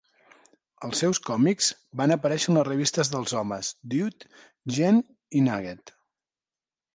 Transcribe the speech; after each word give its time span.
Els 0.87 1.01
seus 1.03 1.19
còmics 1.27 1.67
van 2.01 2.13
aparèixer 2.15 2.49
en 2.53 2.57
les 2.59 2.65
revistes 2.69 3.11
dels 3.17 3.35
homes 3.41 3.69
"Dude", 3.93 4.31
"gent" 4.79 4.99
i 5.39 5.45
"Nugget". 5.51 5.95